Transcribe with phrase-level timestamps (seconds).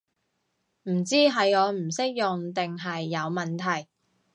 [0.85, 3.87] 唔知係我唔識用定係有問題